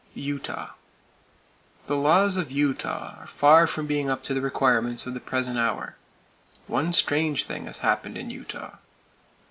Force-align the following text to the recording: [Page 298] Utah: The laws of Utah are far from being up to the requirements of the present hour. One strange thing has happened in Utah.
[Page 0.15 0.23
298] 0.25 0.33
Utah: 0.65 0.73
The 1.85 1.95
laws 1.95 2.35
of 2.35 2.49
Utah 2.51 3.17
are 3.19 3.27
far 3.27 3.67
from 3.67 3.85
being 3.85 4.09
up 4.09 4.23
to 4.23 4.33
the 4.33 4.41
requirements 4.41 5.05
of 5.05 5.13
the 5.13 5.19
present 5.19 5.59
hour. 5.59 5.95
One 6.65 6.91
strange 6.91 7.45
thing 7.45 7.67
has 7.67 7.77
happened 7.85 8.17
in 8.17 8.31
Utah. 8.31 8.77